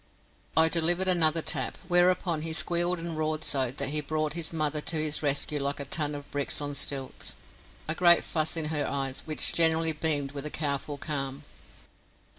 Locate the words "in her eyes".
8.57-9.21